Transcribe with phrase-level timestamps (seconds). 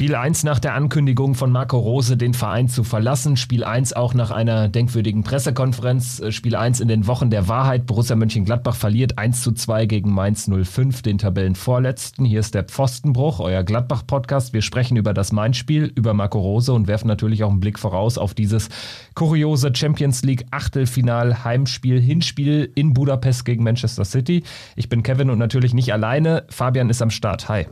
[0.00, 3.36] Spiel 1 nach der Ankündigung von Marco Rose, den Verein zu verlassen.
[3.36, 6.20] Spiel 1 auch nach einer denkwürdigen Pressekonferenz.
[6.20, 7.84] Äh, Spiel 1 in den Wochen der Wahrheit.
[7.84, 12.24] Borussia Mönchengladbach verliert 1 zu 2 gegen Mainz 05, den Tabellenvorletzten.
[12.24, 14.54] Hier ist der Pfostenbruch, euer Gladbach-Podcast.
[14.54, 18.16] Wir sprechen über das Mainz-Spiel, über Marco Rose und werfen natürlich auch einen Blick voraus
[18.16, 18.70] auf dieses
[19.14, 24.44] kuriose Champions League Achtelfinal Heimspiel, Hinspiel in Budapest gegen Manchester City.
[24.76, 26.44] Ich bin Kevin und natürlich nicht alleine.
[26.48, 27.50] Fabian ist am Start.
[27.50, 27.66] Hi.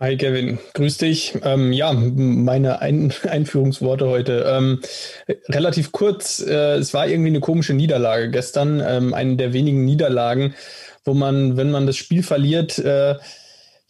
[0.00, 1.34] Hi Kevin, grüß dich.
[1.44, 4.44] Ähm, ja, meine Ein Einführungsworte heute.
[4.48, 4.80] Ähm,
[5.48, 10.54] relativ kurz, äh, es war irgendwie eine komische Niederlage gestern, ähm, eine der wenigen Niederlagen,
[11.04, 13.14] wo man, wenn man das Spiel verliert, äh,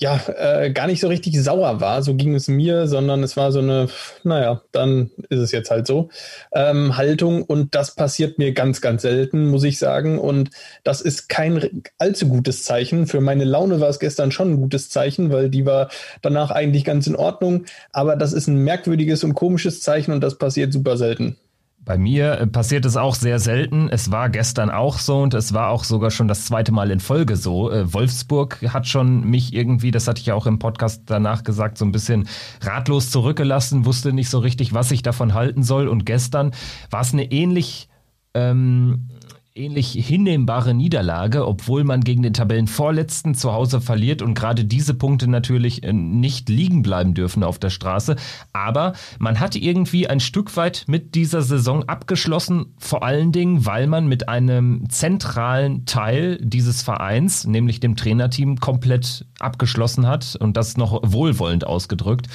[0.00, 2.03] ja, äh, gar nicht so richtig sauer war.
[2.03, 3.89] So ging es mir, sondern es war so eine,
[4.25, 6.11] naja, dann ist es jetzt halt so,
[6.53, 7.42] ähm, Haltung.
[7.42, 10.19] Und das passiert mir ganz, ganz selten, muss ich sagen.
[10.19, 10.50] Und
[10.83, 13.06] das ist kein allzu gutes Zeichen.
[13.06, 15.91] Für meine Laune war es gestern schon ein gutes Zeichen, weil die war
[16.22, 17.65] danach eigentlich ganz in Ordnung.
[17.92, 21.39] Aber das ist ein merkwürdiges und komisches Zeichen und das passiert super selten.
[21.85, 23.89] Bei mir äh, passiert es auch sehr selten.
[23.91, 27.01] Es war gestern auch so und es war auch sogar schon das zweite Mal in
[27.01, 27.71] Folge so.
[27.71, 31.77] Äh, Wolfsburg hat schon mich irgendwie, das hatte ich ja auch im Podcast danach gesagt,
[31.77, 32.27] so ein bisschen
[32.62, 35.89] ratlos zurückgelassen, wusste nicht so richtig, was ich davon halten soll.
[35.89, 36.53] Und gestern
[36.91, 37.89] war es eine ähnlich
[38.33, 39.09] ähm,
[39.56, 45.30] ähnlich hinnehmbare Niederlage, obwohl man gegen den Tabellenvorletzten zu Hause verliert und gerade diese Punkte
[45.30, 48.16] natürlich äh, nicht liegen bleiben dürfen auf der Straße.
[48.52, 53.86] Aber man hat irgendwie ein Stück weit mit dieser Saison abgeschlossen, vor allen Dingen, weil
[53.86, 60.76] man mit einem zentralen Teil dieses Vereins, nämlich dem Trainerteam, komplett abgeschlossen hat und das
[60.76, 62.26] noch wohlwollend ausgedrückt.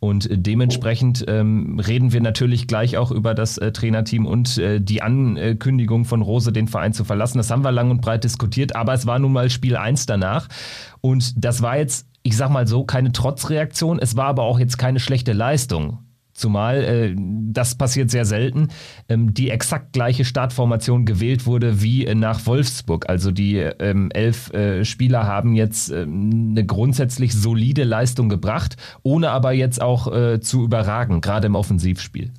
[0.00, 5.02] Und dementsprechend ähm, reden wir natürlich gleich auch über das äh, Trainerteam und äh, die
[5.02, 7.38] Ankündigung von Rose, den Verein zu verlassen.
[7.38, 10.48] Das haben wir lang und breit diskutiert, aber es war nun mal Spiel 1 danach.
[11.00, 13.98] Und das war jetzt, ich sag mal so, keine Trotzreaktion.
[13.98, 15.98] Es war aber auch jetzt keine schlechte Leistung.
[16.38, 18.68] Zumal, äh, das passiert sehr selten,
[19.08, 23.08] ähm, die exakt gleiche Startformation gewählt wurde wie äh, nach Wolfsburg.
[23.08, 29.30] Also die ähm, elf äh, Spieler haben jetzt ähm, eine grundsätzlich solide Leistung gebracht, ohne
[29.30, 32.30] aber jetzt auch äh, zu überragen, gerade im Offensivspiel.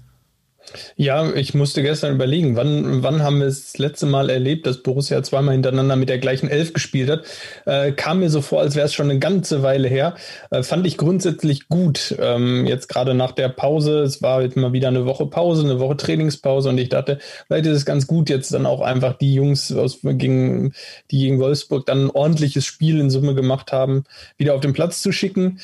[0.96, 4.84] Ja, ich musste gestern überlegen, wann, wann haben wir es das letzte Mal erlebt, dass
[4.84, 7.24] Borussia zweimal hintereinander mit der gleichen Elf gespielt hat.
[7.66, 10.16] Äh, kam mir so vor, als wäre es schon eine ganze Weile her.
[10.52, 12.16] Äh, fand ich grundsätzlich gut.
[12.20, 15.80] Ähm, jetzt gerade nach der Pause, es war jetzt mal wieder eine Woche Pause, eine
[15.80, 19.34] Woche Trainingspause und ich dachte, vielleicht ist es ganz gut, jetzt dann auch einfach die
[19.34, 20.74] Jungs, aus, gegen,
[21.12, 24.04] die gegen Wolfsburg dann ein ordentliches Spiel in Summe gemacht haben,
[24.38, 25.60] wieder auf den Platz zu schicken.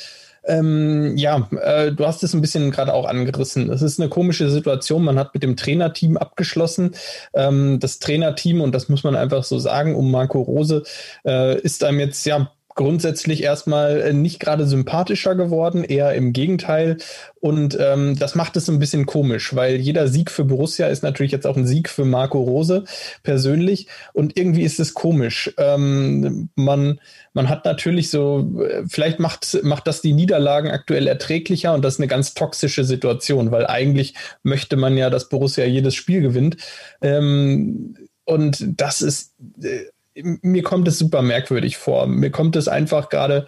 [0.48, 3.70] Ähm, ja, äh, du hast es ein bisschen gerade auch angerissen.
[3.70, 5.04] Es ist eine komische Situation.
[5.04, 6.96] Man hat mit dem Trainerteam abgeschlossen.
[7.34, 10.84] Ähm, das Trainerteam, und das muss man einfach so sagen, um Marco Rose,
[11.26, 16.98] äh, ist einem jetzt ja grundsätzlich erstmal äh, nicht gerade sympathischer geworden, eher im Gegenteil.
[17.40, 21.32] Und ähm, das macht es ein bisschen komisch, weil jeder Sieg für Borussia ist natürlich
[21.32, 22.84] jetzt auch ein Sieg für Marco Rose
[23.24, 23.88] persönlich.
[24.14, 25.54] Und irgendwie ist es komisch.
[25.58, 27.00] Ähm, man,
[27.34, 31.96] man hat natürlich so, äh, vielleicht macht, macht das die Niederlagen aktuell erträglicher und das
[31.96, 36.58] ist eine ganz toxische Situation, weil eigentlich möchte man ja, dass Borussia jedes Spiel gewinnt.
[37.02, 39.86] Ähm, und das ist äh,
[40.24, 42.08] mir kommt es super merkwürdig vor.
[42.08, 43.46] Mir kommt es einfach gerade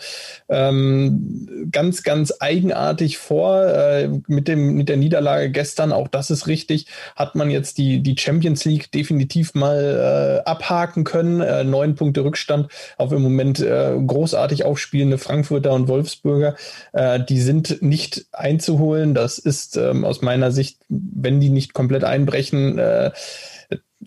[0.50, 3.66] ähm, ganz, ganz eigenartig vor.
[3.66, 8.01] Äh, mit, dem, mit der Niederlage gestern, auch das ist richtig, hat man jetzt die,
[8.01, 11.39] die Champions League definitiv mal äh, abhaken können.
[11.39, 16.55] Äh, neun Punkte Rückstand auf im Moment äh, großartig aufspielende Frankfurter und Wolfsburger.
[16.91, 19.13] Äh, die sind nicht einzuholen.
[19.13, 23.11] Das ist ähm, aus meiner Sicht, wenn die nicht komplett einbrechen, äh,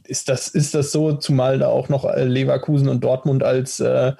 [0.04, 4.12] ist das, ist das so, zumal da auch noch äh, Leverkusen und Dortmund als, äh,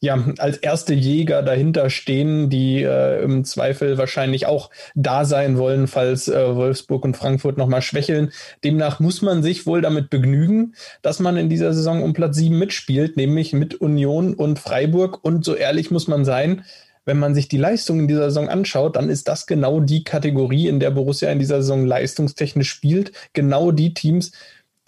[0.00, 5.86] ja, als erste Jäger dahinter stehen, die äh, im Zweifel wahrscheinlich auch da sein wollen,
[5.86, 8.32] falls äh, Wolfsburg und Frankfurt nochmal schwächeln.
[8.64, 12.58] Demnach muss man sich wohl damit begnügen, dass man in dieser Saison um Platz sieben
[12.58, 15.24] mitspielt, nämlich mit Union und Freiburg.
[15.24, 16.64] Und so ehrlich muss man sein,
[17.06, 20.68] wenn man sich die Leistung in dieser Saison anschaut, dann ist das genau die Kategorie,
[20.68, 23.12] in der Borussia in dieser Saison leistungstechnisch spielt.
[23.32, 24.32] Genau die Teams,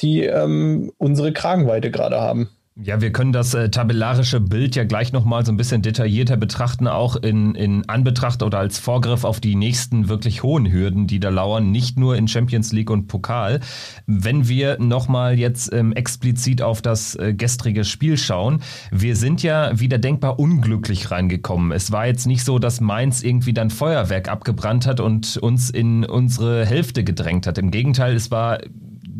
[0.00, 2.48] die ähm, unsere Kragenweite gerade haben.
[2.78, 6.86] Ja, wir können das äh, tabellarische Bild ja gleich nochmal so ein bisschen detaillierter betrachten,
[6.88, 11.30] auch in, in Anbetracht oder als Vorgriff auf die nächsten wirklich hohen Hürden, die da
[11.30, 13.60] lauern, nicht nur in Champions League und Pokal.
[14.06, 18.60] Wenn wir nochmal jetzt ähm, explizit auf das äh, gestrige Spiel schauen,
[18.90, 21.72] wir sind ja wieder denkbar unglücklich reingekommen.
[21.72, 26.04] Es war jetzt nicht so, dass Mainz irgendwie dann Feuerwerk abgebrannt hat und uns in
[26.04, 27.56] unsere Hälfte gedrängt hat.
[27.56, 28.58] Im Gegenteil, es war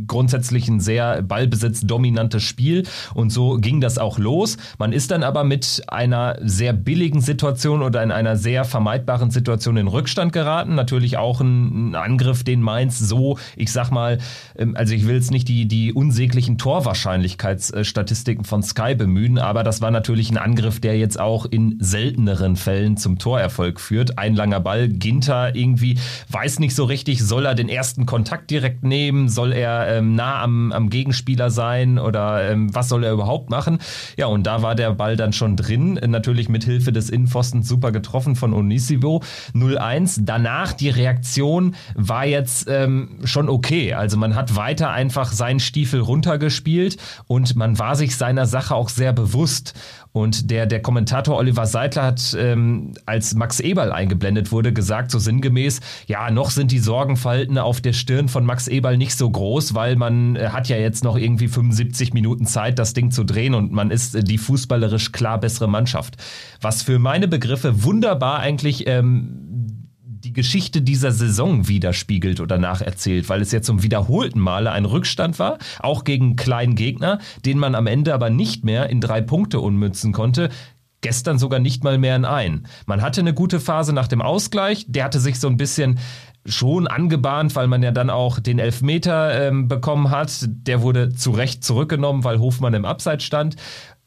[0.06, 4.56] grundsätzlich ein sehr ballbesitzdominantes Spiel und so ging das auch los.
[4.79, 9.76] Man ist dann aber mit einer sehr billigen Situation oder in einer sehr vermeidbaren Situation
[9.76, 10.75] in Rückstand geraten.
[10.75, 14.19] Natürlich auch ein, Angriff, den Mainz so, ich sag mal,
[14.56, 19.81] ähm, also ich will jetzt nicht die, die unsäglichen Torwahrscheinlichkeitsstatistiken von Sky bemühen, aber das
[19.81, 24.19] war natürlich ein Angriff, der jetzt auch in selteneren Fällen zum Torerfolg führt.
[24.19, 25.99] Ein langer Ball, Ginter irgendwie
[26.29, 30.43] weiß nicht so richtig, soll er den ersten Kontakt direkt nehmen, soll er ähm, nah
[30.43, 33.78] am, am Gegenspieler sein oder ähm, was soll er überhaupt machen?
[34.16, 37.93] Ja, und da war der Ball dann schon drin, natürlich mit Hilfe des Innenpfostens super
[37.93, 39.22] getroffen von Onisivo
[39.54, 40.20] 0-1.
[40.22, 43.94] Danach die Reaktion war jetzt ähm, schon okay.
[43.94, 46.96] Also man hat weiter einfach seinen Stiefel runtergespielt
[47.26, 49.75] und man war sich seiner Sache auch sehr bewusst.
[50.16, 55.18] Und der, der Kommentator Oliver Seidler hat, ähm, als Max Eberl eingeblendet wurde, gesagt, so
[55.18, 59.74] sinngemäß, ja, noch sind die Sorgenfalten auf der Stirn von Max Eberl nicht so groß,
[59.74, 63.52] weil man äh, hat ja jetzt noch irgendwie 75 Minuten Zeit, das Ding zu drehen
[63.52, 66.16] und man ist äh, die fußballerisch klar bessere Mannschaft.
[66.62, 69.86] Was für meine Begriffe wunderbar eigentlich ähm,
[70.24, 75.38] die Geschichte dieser Saison widerspiegelt oder nacherzählt, weil es jetzt zum wiederholten Male ein Rückstand
[75.38, 79.60] war, auch gegen kleinen Gegner, den man am Ende aber nicht mehr in drei Punkte
[79.60, 80.50] ummützen konnte
[81.02, 82.66] gestern sogar nicht mal mehr in ein.
[82.86, 86.00] Man hatte eine gute Phase nach dem Ausgleich, der hatte sich so ein bisschen
[86.44, 90.32] schon angebahnt, weil man ja dann auch den Elfmeter ähm, bekommen hat.
[90.48, 93.56] Der wurde zu Recht zurückgenommen, weil Hofmann im Abseits stand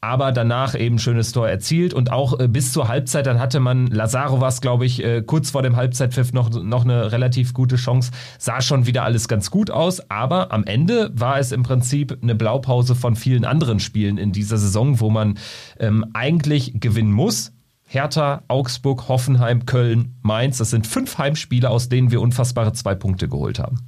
[0.00, 3.86] aber danach eben schönes Tor erzielt und auch äh, bis zur Halbzeit, dann hatte man,
[3.88, 8.10] Lazaro was, glaube ich, äh, kurz vor dem Halbzeitpfiff noch, noch eine relativ gute Chance,
[8.38, 12.34] sah schon wieder alles ganz gut aus, aber am Ende war es im Prinzip eine
[12.34, 15.38] Blaupause von vielen anderen Spielen in dieser Saison, wo man
[15.78, 17.52] ähm, eigentlich gewinnen muss.
[17.84, 23.28] Hertha, Augsburg, Hoffenheim, Köln, Mainz, das sind fünf Heimspiele, aus denen wir unfassbare zwei Punkte
[23.28, 23.78] geholt haben.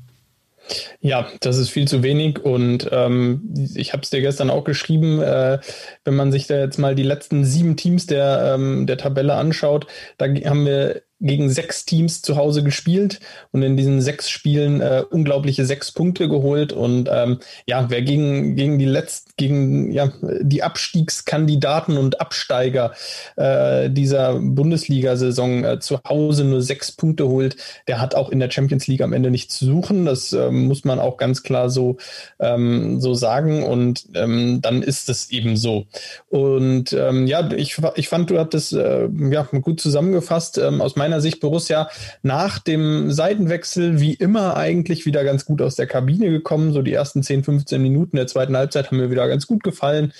[1.00, 5.20] Ja, das ist viel zu wenig und ähm, ich habe es dir gestern auch geschrieben,
[5.20, 5.59] äh,
[6.05, 9.87] wenn man sich da jetzt mal die letzten sieben Teams der, ähm, der Tabelle anschaut,
[10.19, 13.20] da haben wir gegen sechs Teams zu Hause gespielt
[13.52, 16.72] und in diesen sechs Spielen äh, unglaubliche sechs Punkte geholt.
[16.72, 22.92] Und ähm, ja, wer gegen, gegen die letzten, gegen ja, die Abstiegskandidaten und Absteiger
[23.36, 28.50] äh, dieser Bundesliga-Saison äh, zu Hause nur sechs Punkte holt, der hat auch in der
[28.50, 30.04] Champions League am Ende nichts zu suchen.
[30.04, 31.98] Das äh, muss man auch ganz klar so,
[32.40, 33.62] ähm, so sagen.
[33.62, 35.86] Und ähm, dann ist es eben so.
[36.28, 40.58] Und ähm, ja, ich, ich fand, du hattest äh, ja, gut zusammengefasst.
[40.58, 41.91] Ähm, aus meiner meiner Sicht Borussia
[42.23, 46.73] nach dem Seitenwechsel wie immer eigentlich wieder ganz gut aus der Kabine gekommen.
[46.73, 50.14] So die ersten 10, 15 Minuten der zweiten Halbzeit haben mir wieder ganz gut gefallen.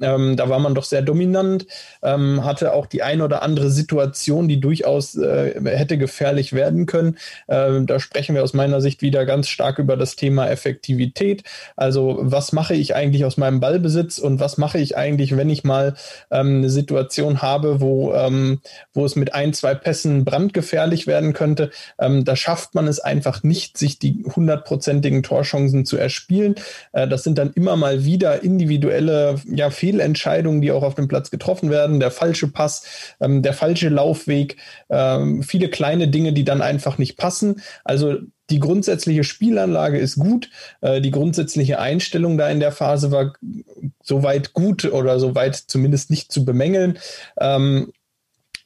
[0.00, 1.66] Ähm, da war man doch sehr dominant,
[2.02, 7.18] ähm, hatte auch die ein oder andere Situation, die durchaus äh, hätte gefährlich werden können.
[7.48, 11.42] Ähm, da sprechen wir aus meiner Sicht wieder ganz stark über das Thema Effektivität.
[11.76, 15.64] Also was mache ich eigentlich aus meinem Ballbesitz und was mache ich eigentlich, wenn ich
[15.64, 15.94] mal
[16.30, 18.60] ähm, eine Situation habe, wo, ähm,
[18.94, 21.70] wo es mit ein, zwei Pässen brandgefährlich werden könnte.
[21.98, 26.54] Ähm, da schafft man es einfach nicht, sich die hundertprozentigen Torchancen zu erspielen.
[26.92, 31.08] Äh, das sind dann immer mal wieder individuelle ja, Fehler Fehlentscheidungen, die auch auf dem
[31.08, 34.56] Platz getroffen werden, der falsche Pass, ähm, der falsche Laufweg,
[34.90, 37.62] ähm, viele kleine Dinge, die dann einfach nicht passen.
[37.84, 38.16] Also
[38.50, 40.50] die grundsätzliche Spielanlage ist gut,
[40.82, 43.32] äh, die grundsätzliche Einstellung da in der Phase war
[44.02, 46.98] soweit gut oder soweit zumindest nicht zu bemängeln.
[47.40, 47.92] Ähm,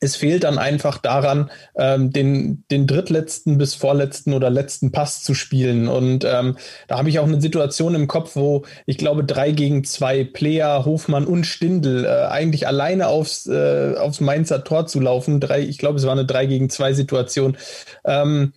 [0.03, 5.33] es fehlt dann einfach daran, ähm, den, den drittletzten bis vorletzten oder letzten Pass zu
[5.33, 5.87] spielen.
[5.87, 6.57] Und ähm,
[6.89, 10.85] da habe ich auch eine Situation im Kopf, wo ich glaube, drei gegen zwei Player,
[10.85, 15.39] Hofmann und Stindl äh, eigentlich alleine aufs, äh, aufs Mainzer Tor zu laufen.
[15.39, 17.57] Drei, ich glaube, es war eine drei gegen zwei Situation.
[18.05, 18.53] Ähm,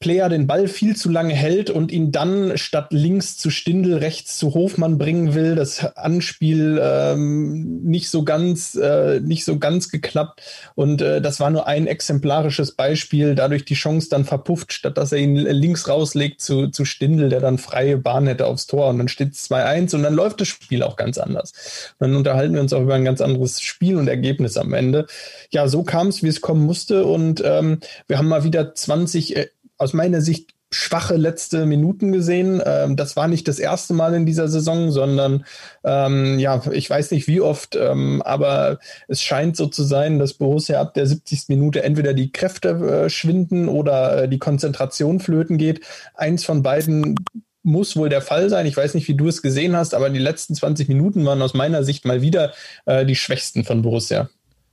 [0.00, 4.38] Player den Ball viel zu lange hält und ihn dann statt links zu Stindel rechts
[4.38, 10.40] zu Hofmann bringen will, das Anspiel ähm, nicht so ganz äh, nicht so ganz geklappt.
[10.74, 15.12] Und äh, das war nur ein exemplarisches Beispiel, dadurch die Chance dann verpufft, statt dass
[15.12, 18.88] er ihn links rauslegt zu, zu Stindel, der dann freie Bahn hätte aufs Tor.
[18.88, 21.92] Und dann steht es 2-1 und dann läuft das Spiel auch ganz anders.
[21.98, 25.06] Und dann unterhalten wir uns auch über ein ganz anderes Spiel und Ergebnis am Ende.
[25.50, 27.04] Ja, so kam es, wie es kommen musste.
[27.04, 29.36] Und ähm, wir haben mal wieder 20
[29.80, 32.62] aus meiner Sicht schwache letzte Minuten gesehen.
[32.64, 35.44] Ähm, das war nicht das erste Mal in dieser Saison, sondern
[35.82, 40.34] ähm, ja, ich weiß nicht wie oft, ähm, aber es scheint so zu sein, dass
[40.34, 41.48] Borussia ab der 70.
[41.48, 45.80] Minute entweder die Kräfte äh, schwinden oder äh, die Konzentration flöten geht.
[46.14, 47.16] Eins von beiden
[47.62, 48.66] muss wohl der Fall sein.
[48.66, 51.54] Ich weiß nicht, wie du es gesehen hast, aber die letzten 20 Minuten waren aus
[51.54, 52.52] meiner Sicht mal wieder
[52.86, 54.28] äh, die schwächsten von Borussia.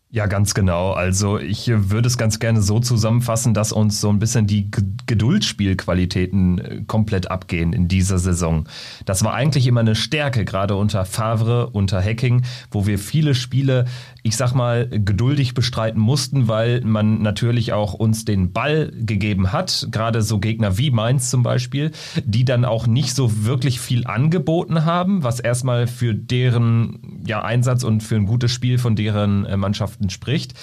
[0.10, 0.94] Ja, ganz genau.
[0.94, 4.72] Also ich würde es ganz gerne so zusammenfassen, dass uns so ein bisschen die
[5.06, 8.70] Geduldsspielqualitäten äh, komplett abgehen in dieser Saison.
[9.04, 13.84] Das war eigentlich immer eine Stärke, gerade unter Favre, unter Hacking, wo wir viele Spiele
[14.28, 19.88] ich sag mal, geduldig bestreiten mussten, weil man natürlich auch uns den Ball gegeben hat,
[19.90, 21.92] gerade so Gegner wie Mainz zum Beispiel,
[22.26, 27.86] die dann auch nicht so wirklich viel angeboten haben, was erstmal für deren ja, Einsatz
[27.86, 29.56] und für ein gutes Spiel von deren äh,
[29.98, 30.54] Mannschaften spricht.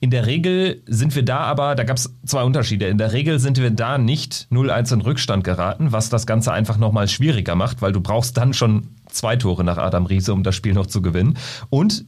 [0.00, 2.86] In der Regel sind wir da aber, da gab es zwei Unterschiede.
[2.86, 6.76] In der Regel sind wir da nicht 0-1 in Rückstand geraten, was das Ganze einfach
[6.76, 10.56] nochmal schwieriger macht, weil du brauchst dann schon zwei Tore nach Adam Riese, um das
[10.56, 11.38] Spiel noch zu gewinnen.
[11.70, 12.04] Und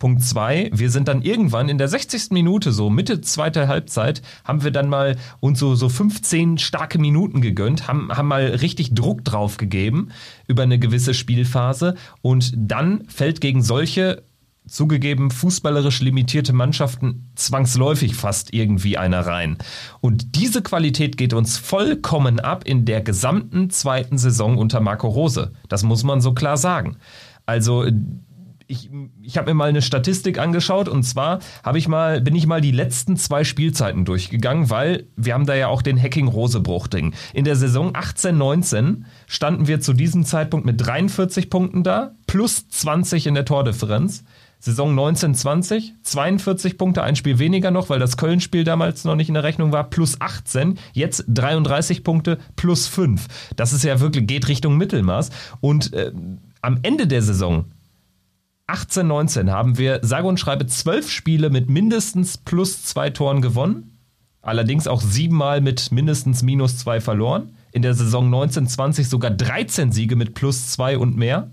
[0.00, 2.32] Punkt zwei, wir sind dann irgendwann in der 60.
[2.32, 7.40] Minute, so Mitte zweiter Halbzeit, haben wir dann mal uns so, so 15 starke Minuten
[7.40, 10.08] gegönnt, haben, haben mal richtig Druck drauf gegeben
[10.48, 14.24] über eine gewisse Spielphase und dann fällt gegen solche
[14.66, 19.58] zugegeben fußballerisch limitierte Mannschaften zwangsläufig fast irgendwie einer rein.
[20.00, 25.52] Und diese Qualität geht uns vollkommen ab in der gesamten zweiten Saison unter Marco Rose.
[25.68, 26.96] Das muss man so klar sagen.
[27.46, 27.84] Also
[28.66, 28.90] ich,
[29.22, 32.60] ich habe mir mal eine Statistik angeschaut und zwar habe ich mal, bin ich mal
[32.60, 37.14] die letzten zwei Spielzeiten durchgegangen, weil wir haben da ja auch den Hacking-Rosebruch-Ding.
[37.32, 43.26] In der Saison 18-19 standen wir zu diesem Zeitpunkt mit 43 Punkten da, plus 20
[43.26, 44.24] in der Tordifferenz.
[44.64, 49.34] Saison 19-20, 42 Punkte, ein Spiel weniger noch, weil das Köln-Spiel damals noch nicht in
[49.34, 53.26] der Rechnung war, plus 18, jetzt 33 Punkte, plus 5.
[53.56, 55.28] Das ist ja wirklich, geht Richtung Mittelmaß.
[55.60, 56.12] Und äh,
[56.62, 57.66] am Ende der Saison
[58.66, 63.98] 18, 19 haben wir sage und schreibe zwölf Spiele mit mindestens plus zwei Toren gewonnen.
[64.40, 67.54] Allerdings auch siebenmal mit mindestens minus zwei verloren.
[67.72, 71.50] In der Saison 19, 20 sogar 13 Siege mit plus zwei und mehr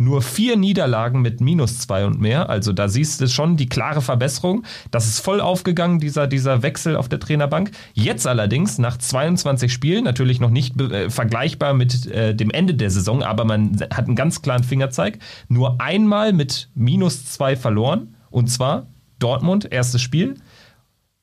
[0.00, 2.48] nur vier Niederlagen mit minus zwei und mehr.
[2.48, 4.64] Also da siehst du schon die klare Verbesserung.
[4.90, 7.70] Das ist voll aufgegangen, dieser, dieser Wechsel auf der Trainerbank.
[7.92, 12.90] Jetzt allerdings nach 22 Spielen, natürlich noch nicht äh, vergleichbar mit äh, dem Ende der
[12.90, 15.18] Saison, aber man hat einen ganz klaren Fingerzeig.
[15.48, 18.16] Nur einmal mit minus zwei verloren.
[18.30, 18.86] Und zwar
[19.18, 20.36] Dortmund, erstes Spiel.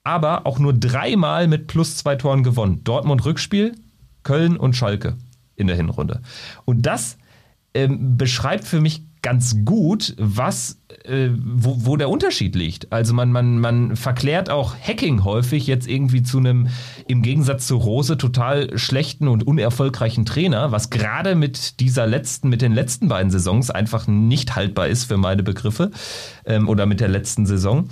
[0.04, 2.84] Aber auch nur dreimal mit plus zwei Toren gewonnen.
[2.84, 3.74] Dortmund Rückspiel,
[4.22, 5.18] Köln und Schalke
[5.56, 6.22] in der Hinrunde.
[6.66, 7.18] Und das
[7.78, 12.92] ähm, beschreibt für mich ganz gut, was, äh, wo, wo, der Unterschied liegt.
[12.92, 16.70] Also man, man, man verklärt auch Hacking häufig jetzt irgendwie zu einem,
[17.08, 22.62] im Gegensatz zu Rose, total schlechten und unerfolgreichen Trainer, was gerade mit dieser letzten, mit
[22.62, 25.92] den letzten beiden Saisons einfach nicht haltbar ist für meine Begriffe
[26.46, 27.90] ähm, oder mit der letzten Saison.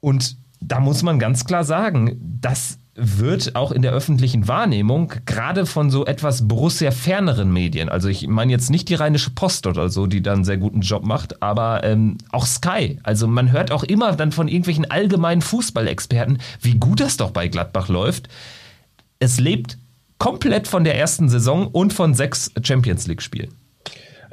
[0.00, 5.66] Und da muss man ganz klar sagen, dass wird auch in der öffentlichen Wahrnehmung gerade
[5.66, 9.88] von so etwas Borussia ferneren Medien, also ich meine jetzt nicht die Rheinische Post oder
[9.88, 12.98] so, die da einen sehr guten Job macht, aber ähm, auch Sky.
[13.02, 17.48] Also man hört auch immer dann von irgendwelchen allgemeinen Fußballexperten, wie gut das doch bei
[17.48, 18.28] Gladbach läuft.
[19.18, 19.78] Es lebt
[20.18, 23.52] komplett von der ersten Saison und von sechs Champions League Spielen.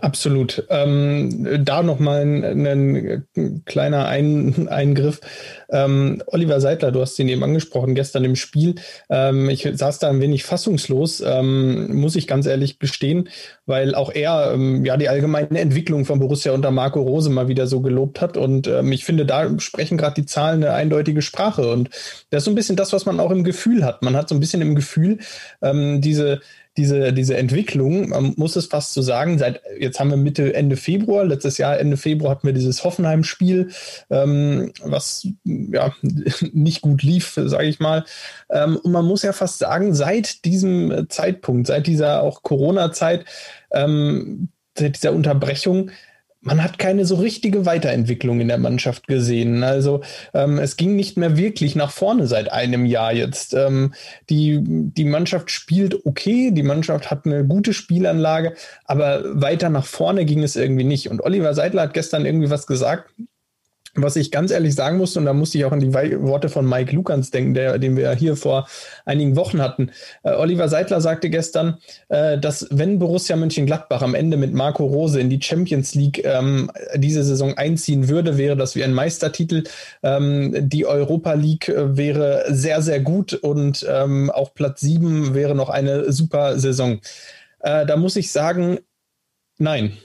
[0.03, 0.65] Absolut.
[0.69, 5.21] Ähm, da nochmal ein, ein kleiner ein Eingriff.
[5.69, 8.75] Ähm, Oliver Seidler, du hast ihn eben angesprochen, gestern im Spiel.
[9.09, 13.29] Ähm, ich saß da ein wenig fassungslos, ähm, muss ich ganz ehrlich gestehen,
[13.65, 17.65] weil auch er ähm, ja die allgemeine Entwicklung von Borussia unter Marco Rose mal wieder
[17.65, 18.35] so gelobt hat.
[18.35, 21.71] Und ähm, ich finde, da sprechen gerade die Zahlen eine eindeutige Sprache.
[21.71, 21.89] Und
[22.29, 24.01] das ist so ein bisschen das, was man auch im Gefühl hat.
[24.01, 25.19] Man hat so ein bisschen im Gefühl,
[25.61, 26.41] diese
[26.77, 30.75] diese, diese Entwicklung, man muss es fast so sagen, seit jetzt haben wir Mitte, Ende
[30.75, 33.71] Februar, letztes Jahr Ende Februar hatten wir dieses Hoffenheim-Spiel,
[34.09, 35.93] ähm, was ja
[36.51, 38.05] nicht gut lief, sage ich mal.
[38.49, 43.25] Ähm, und man muss ja fast sagen, seit diesem Zeitpunkt, seit dieser auch Corona-Zeit,
[43.71, 45.91] ähm, seit dieser Unterbrechung,
[46.43, 49.63] man hat keine so richtige Weiterentwicklung in der Mannschaft gesehen.
[49.63, 50.01] Also
[50.33, 53.53] ähm, es ging nicht mehr wirklich nach vorne seit einem Jahr jetzt.
[53.53, 53.93] Ähm,
[54.29, 58.53] die, die Mannschaft spielt okay, die Mannschaft hat eine gute Spielanlage,
[58.85, 61.09] aber weiter nach vorne ging es irgendwie nicht.
[61.09, 63.09] Und Oliver Seidler hat gestern irgendwie was gesagt,
[63.95, 66.67] Was ich ganz ehrlich sagen musste, und da musste ich auch an die Worte von
[66.67, 68.67] Mike Lukans denken, der, den wir hier vor
[69.05, 69.91] einigen Wochen hatten.
[70.23, 71.77] Äh, Oliver Seidler sagte gestern,
[72.09, 76.71] äh, dass wenn Borussia Mönchengladbach am Ende mit Marco Rose in die Champions League ähm,
[76.95, 79.63] diese Saison einziehen würde, wäre das wie ein Meistertitel.
[80.01, 85.53] Ähm, die Europa League äh, wäre sehr, sehr gut und ähm, auch Platz sieben wäre
[85.53, 86.99] noch eine super Saison.
[87.59, 88.79] Äh, da muss ich sagen,
[89.59, 89.97] nein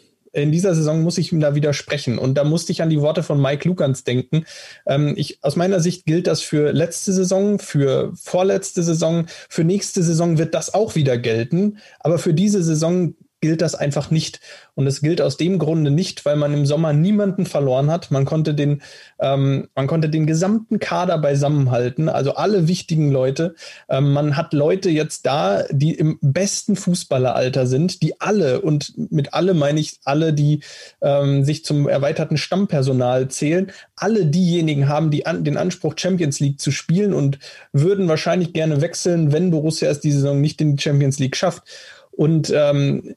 [0.43, 2.19] in dieser Saison muss ich ihm da widersprechen.
[2.19, 4.45] Und da musste ich an die Worte von Mike Lukans denken.
[4.87, 10.03] Ähm, ich, aus meiner Sicht gilt das für letzte Saison, für vorletzte Saison, für nächste
[10.03, 11.79] Saison wird das auch wieder gelten.
[12.01, 14.41] Aber für diese Saison gilt das einfach nicht.
[14.75, 18.11] Und es gilt aus dem Grunde nicht, weil man im Sommer niemanden verloren hat.
[18.11, 18.83] Man konnte den,
[19.21, 23.55] ähm, man konnte den gesamten Kader beisammenhalten, also alle wichtigen Leute.
[23.89, 29.35] Ähm, man hat Leute jetzt da, die im besten Fußballeralter sind, die alle, und mit
[29.35, 30.61] alle meine ich alle, die
[31.01, 36.61] ähm, sich zum erweiterten Stammpersonal zählen, alle diejenigen haben, die an, den Anspruch, Champions League
[36.61, 37.39] zu spielen und
[37.73, 41.63] würden wahrscheinlich gerne wechseln, wenn Borussia es die Saison nicht in die Champions League schafft.
[42.19, 43.15] Und ähm,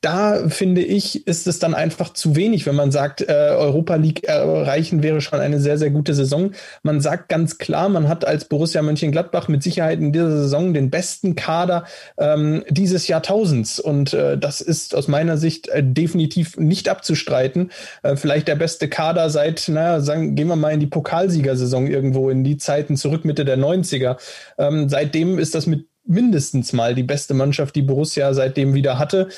[0.00, 4.24] da finde ich, ist es dann einfach zu wenig, wenn man sagt, äh, Europa League
[4.24, 6.52] erreichen wäre schon eine sehr, sehr gute Saison.
[6.82, 10.90] Man sagt ganz klar, man hat als Borussia Mönchengladbach mit Sicherheit in dieser Saison den
[10.90, 11.84] besten Kader
[12.18, 13.78] ähm, dieses Jahrtausends.
[13.78, 17.70] Und äh, das ist aus meiner Sicht äh, definitiv nicht abzustreiten.
[18.02, 22.30] Äh, vielleicht der beste Kader seit, naja, sagen, gehen wir mal in die Pokalsiegersaison irgendwo,
[22.30, 24.16] in die Zeiten zurück Mitte der 90er.
[24.58, 29.28] Ähm, seitdem ist das mit mindestens mal die beste Mannschaft, die Borussia seitdem wieder hatte.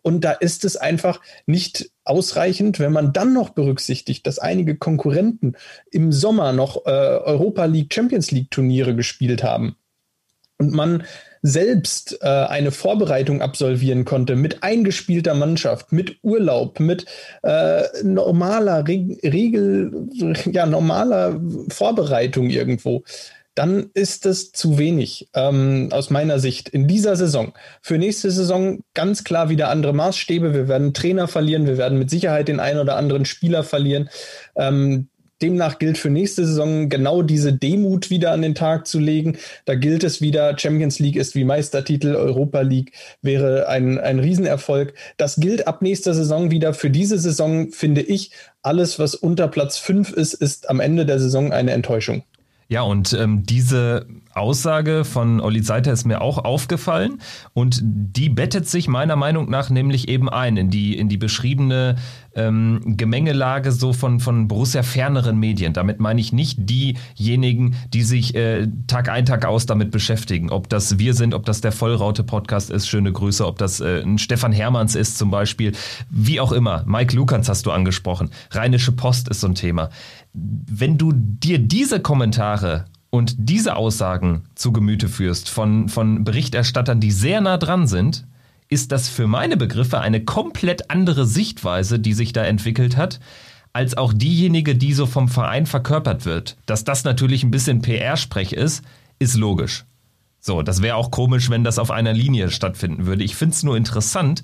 [0.00, 5.54] Und da ist es einfach nicht ausreichend, wenn man dann noch berücksichtigt, dass einige Konkurrenten
[5.92, 9.76] im Sommer noch äh, Europa League, Champions League Turniere gespielt haben.
[10.58, 11.04] Und man
[11.42, 17.04] selbst äh, eine Vorbereitung absolvieren konnte mit eingespielter Mannschaft, mit Urlaub, mit
[17.42, 20.08] äh, normaler Regel,
[20.50, 23.02] ja, normaler Vorbereitung irgendwo
[23.54, 27.52] dann ist es zu wenig ähm, aus meiner Sicht in dieser Saison.
[27.82, 30.54] Für nächste Saison ganz klar wieder andere Maßstäbe.
[30.54, 34.08] Wir werden Trainer verlieren, wir werden mit Sicherheit den einen oder anderen Spieler verlieren.
[34.56, 35.08] Ähm,
[35.42, 39.36] demnach gilt für nächste Saison genau diese Demut wieder an den Tag zu legen.
[39.64, 44.94] Da gilt es wieder, Champions League ist wie Meistertitel, Europa League wäre ein, ein Riesenerfolg.
[45.16, 46.72] Das gilt ab nächster Saison wieder.
[46.72, 48.30] Für diese Saison finde ich,
[48.62, 52.22] alles, was unter Platz fünf ist, ist am Ende der Saison eine Enttäuschung.
[52.68, 57.20] Ja, und ähm, diese Aussage von Olli Seiter ist mir auch aufgefallen
[57.54, 61.96] und die bettet sich meiner Meinung nach nämlich eben ein in die, in die beschriebene
[62.34, 65.72] ähm, Gemengelage so von, von Borussia ferneren Medien.
[65.72, 70.50] Damit meine ich nicht diejenigen, die sich äh, Tag ein, Tag aus damit beschäftigen.
[70.50, 74.18] Ob das wir sind, ob das der Vollraute-Podcast ist, schöne Grüße, ob das äh, ein
[74.18, 75.72] Stefan Hermanns ist zum Beispiel,
[76.08, 76.84] wie auch immer.
[76.86, 78.30] Mike Lukans hast du angesprochen.
[78.50, 79.90] Rheinische Post ist so ein Thema
[80.34, 87.10] wenn du dir diese Kommentare und diese Aussagen zu Gemüte führst von, von Berichterstattern, die
[87.10, 88.26] sehr nah dran sind,
[88.70, 93.20] ist das für meine Begriffe eine komplett andere Sichtweise, die sich da entwickelt hat,
[93.74, 96.56] als auch diejenige, die so vom Verein verkörpert wird.
[96.64, 98.82] Dass das natürlich ein bisschen PR-Sprech ist,
[99.18, 99.84] ist logisch.
[100.40, 103.24] So, das wäre auch komisch, wenn das auf einer Linie stattfinden würde.
[103.24, 104.42] Ich finde es nur interessant,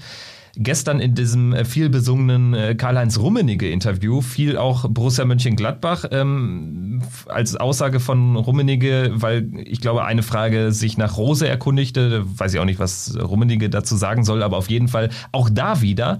[0.54, 7.02] gestern in diesem äh, viel besungenen äh, Karl-Heinz Rummenigge Interview fiel auch Borussia Mönchengladbach ähm,
[7.26, 12.60] als Aussage von Rummenigge, weil ich glaube, eine Frage sich nach Rose erkundigte, weiß ich
[12.60, 16.18] auch nicht, was Rummenigge dazu sagen soll, aber auf jeden Fall auch da wieder.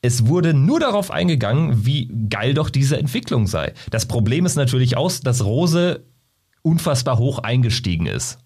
[0.00, 3.72] Es wurde nur darauf eingegangen, wie geil doch diese Entwicklung sei.
[3.90, 6.04] Das Problem ist natürlich auch, dass Rose
[6.62, 8.38] unfassbar hoch eingestiegen ist.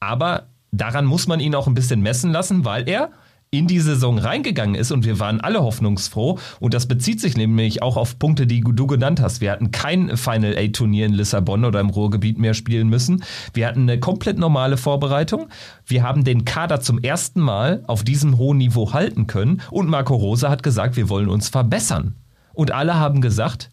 [0.00, 3.10] Aber daran muss man ihn auch ein bisschen messen lassen, weil er
[3.50, 7.82] in die Saison reingegangen ist und wir waren alle hoffnungsfroh und das bezieht sich nämlich
[7.82, 9.40] auch auf Punkte, die du genannt hast.
[9.40, 13.22] Wir hatten kein Final Eight Turnier in Lissabon oder im Ruhrgebiet mehr spielen müssen.
[13.54, 15.48] Wir hatten eine komplett normale Vorbereitung.
[15.86, 20.14] Wir haben den Kader zum ersten Mal auf diesem hohen Niveau halten können und Marco
[20.14, 22.16] Rose hat gesagt, wir wollen uns verbessern.
[22.52, 23.70] Und alle haben gesagt,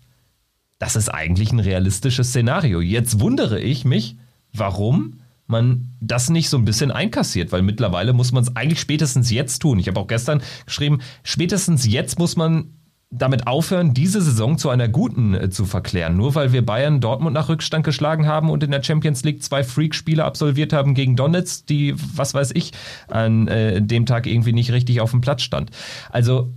[0.78, 2.82] das ist eigentlich ein realistisches Szenario.
[2.82, 4.18] Jetzt wundere ich mich,
[4.54, 9.30] warum man das nicht so ein bisschen einkassiert, weil mittlerweile muss man es eigentlich spätestens
[9.30, 9.80] jetzt tun.
[9.80, 12.74] Ich habe auch gestern geschrieben, spätestens jetzt muss man
[13.16, 16.18] damit aufhören, diese Saison zu einer guten äh, zu verklären.
[16.18, 19.64] Nur weil wir Bayern Dortmund nach Rückstand geschlagen haben und in der Champions League zwei
[19.64, 22.72] Freak-Spiele absolviert haben gegen Donetsk, die, was weiß ich,
[23.08, 25.70] an äh, dem Tag irgendwie nicht richtig auf dem Platz stand.
[26.10, 26.54] Also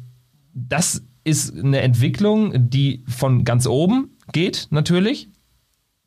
[0.54, 5.28] das ist eine Entwicklung, die von ganz oben geht natürlich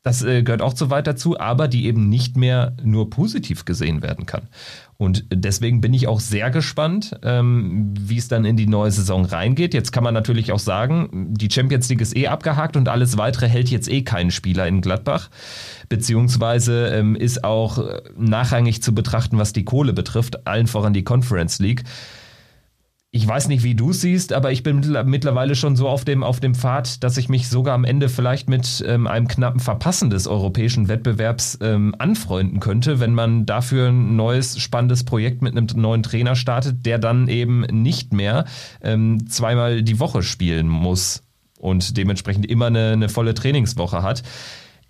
[0.02, 4.02] das äh, gehört auch zu weit dazu, aber die eben nicht mehr nur positiv gesehen
[4.02, 4.48] werden kann.
[4.96, 9.24] Und deswegen bin ich auch sehr gespannt, ähm, wie es dann in die neue Saison
[9.24, 9.74] reingeht.
[9.74, 13.48] Jetzt kann man natürlich auch sagen, die Champions League ist eh abgehakt und alles weitere
[13.48, 15.30] hält jetzt eh keinen Spieler in Gladbach.
[15.88, 17.82] Beziehungsweise ähm, ist auch
[18.16, 21.84] nachrangig zu betrachten, was die Kohle betrifft, allen voran die Conference League
[23.12, 26.22] ich weiß nicht, wie du es siehst, aber ich bin mittlerweile schon so auf dem,
[26.22, 30.10] auf dem Pfad, dass ich mich sogar am Ende vielleicht mit ähm, einem knappen Verpassen
[30.10, 35.66] des europäischen Wettbewerbs ähm, anfreunden könnte, wenn man dafür ein neues, spannendes Projekt mit einem
[35.74, 38.44] neuen Trainer startet, der dann eben nicht mehr
[38.80, 41.24] ähm, zweimal die Woche spielen muss
[41.58, 44.22] und dementsprechend immer eine, eine volle Trainingswoche hat.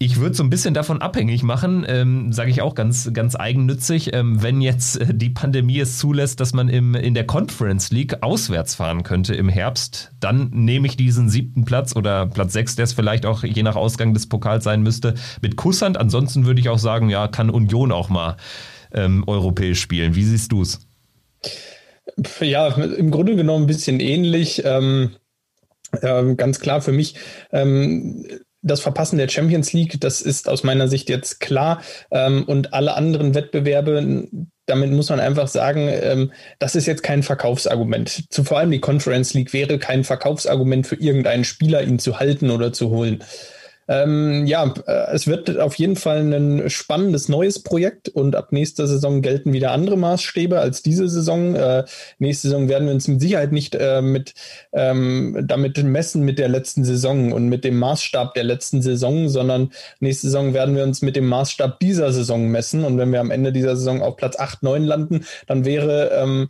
[0.02, 4.14] Ich würde so ein bisschen davon abhängig machen, ähm, sage ich auch ganz, ganz eigennützig,
[4.14, 8.22] ähm, wenn jetzt äh, die Pandemie es zulässt, dass man im, in der Conference League
[8.22, 12.84] auswärts fahren könnte im Herbst, dann nehme ich diesen siebten Platz oder Platz sechs, der
[12.84, 15.98] es vielleicht auch je nach Ausgang des Pokals sein müsste, mit Kusshand.
[15.98, 18.38] Ansonsten würde ich auch sagen, ja, kann Union auch mal
[18.94, 20.14] ähm, europäisch spielen.
[20.14, 20.80] Wie siehst du es?
[22.40, 24.62] Ja, im Grunde genommen ein bisschen ähnlich.
[24.64, 25.10] Ähm,
[26.00, 27.16] äh, ganz klar für mich.
[27.52, 28.24] Ähm,
[28.62, 31.82] das Verpassen der Champions League, das ist aus meiner Sicht jetzt klar.
[32.10, 34.28] Ähm, und alle anderen Wettbewerbe,
[34.66, 38.24] damit muss man einfach sagen, ähm, das ist jetzt kein Verkaufsargument.
[38.30, 42.50] Zu, vor allem die Conference League wäre kein Verkaufsargument für irgendeinen Spieler, ihn zu halten
[42.50, 43.24] oder zu holen.
[43.90, 48.86] Ähm, ja, äh, es wird auf jeden Fall ein spannendes neues Projekt und ab nächster
[48.86, 51.56] Saison gelten wieder andere Maßstäbe als diese Saison.
[51.56, 51.84] Äh,
[52.20, 54.34] nächste Saison werden wir uns mit Sicherheit nicht äh, mit
[54.72, 59.72] ähm, damit messen mit der letzten Saison und mit dem Maßstab der letzten Saison, sondern
[59.98, 62.84] nächste Saison werden wir uns mit dem Maßstab dieser Saison messen.
[62.84, 66.48] Und wenn wir am Ende dieser Saison auf Platz 8, 9 landen, dann wäre ähm,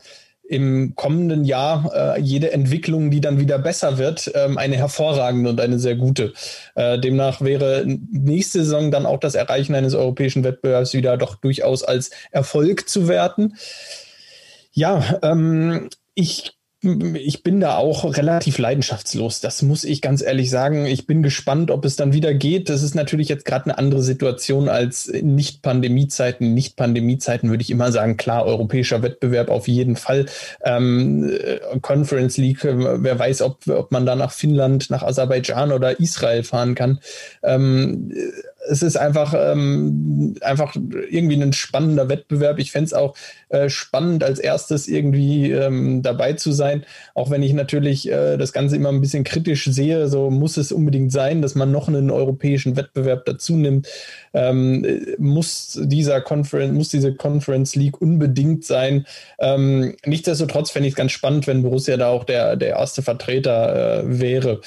[0.51, 5.61] im kommenden Jahr äh, jede Entwicklung, die dann wieder besser wird, ähm, eine hervorragende und
[5.61, 6.33] eine sehr gute.
[6.75, 11.85] Äh, demnach wäre nächste Saison dann auch das Erreichen eines europäischen Wettbewerbs wieder doch durchaus
[11.85, 13.55] als Erfolg zu werten.
[14.73, 19.41] Ja, ähm, ich ich bin da auch relativ leidenschaftslos.
[19.41, 20.87] Das muss ich ganz ehrlich sagen.
[20.87, 22.71] Ich bin gespannt, ob es dann wieder geht.
[22.71, 26.55] Das ist natürlich jetzt gerade eine andere Situation als Nicht-Pandemie-Zeiten.
[26.55, 30.25] Nicht-Pandemie-Zeiten würde ich immer sagen, klar, europäischer Wettbewerb auf jeden Fall.
[30.65, 31.31] Ähm,
[31.83, 36.75] Conference League, wer weiß, ob, ob man da nach Finnland, nach Aserbaidschan oder Israel fahren
[36.75, 37.01] kann.
[37.43, 38.11] Ähm,
[38.69, 40.77] es ist einfach, ähm, einfach
[41.11, 42.59] irgendwie ein spannender Wettbewerb.
[42.59, 43.15] Ich fände es auch
[43.49, 48.53] äh, spannend, als erstes irgendwie ähm, dabei zu sein, auch wenn ich natürlich äh, das
[48.53, 50.09] Ganze immer ein bisschen kritisch sehe.
[50.09, 53.89] So muss es unbedingt sein, dass man noch einen europäischen Wettbewerb dazu nimmt.
[54.35, 54.87] Ähm,
[55.19, 59.07] muss dieser Conference, muss diese Conference League unbedingt sein.
[59.39, 64.03] Ähm, nichtsdestotrotz fände ich es ganz spannend, wenn Borussia da auch der, der erste Vertreter
[64.05, 64.61] äh, wäre.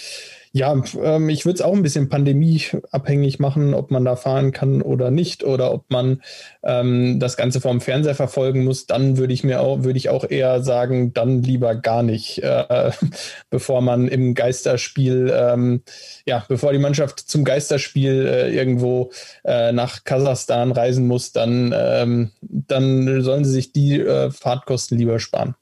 [0.56, 4.84] Ja, ähm, ich würde es auch ein bisschen pandemieabhängig machen, ob man da fahren kann
[4.84, 6.22] oder nicht, oder ob man
[6.62, 8.86] ähm, das Ganze vom Fernseher verfolgen muss.
[8.86, 12.92] Dann würde ich mir auch, würde ich auch eher sagen, dann lieber gar nicht, äh,
[13.50, 15.82] bevor man im Geisterspiel, ähm,
[16.28, 19.12] ja, bevor die Mannschaft zum Geisterspiel äh, irgendwo
[19.44, 25.20] äh, nach Kasachstan reisen muss, dann, ähm, dann sollen sie sich die äh, Fahrtkosten lieber
[25.20, 25.56] sparen.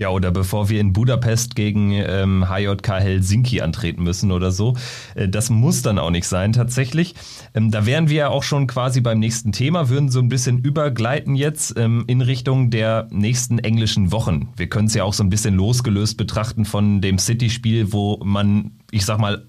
[0.00, 4.74] Ja, oder bevor wir in Budapest gegen ähm, HJK Helsinki antreten müssen oder so.
[5.14, 7.14] Äh, das muss dann auch nicht sein tatsächlich.
[7.52, 10.56] Ähm, da wären wir ja auch schon quasi beim nächsten Thema, würden so ein bisschen
[10.56, 14.48] übergleiten jetzt ähm, in Richtung der nächsten englischen Wochen.
[14.56, 18.78] Wir können es ja auch so ein bisschen losgelöst betrachten von dem City-Spiel, wo man,
[18.90, 19.48] ich sag mal,